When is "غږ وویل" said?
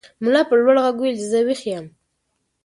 0.85-1.15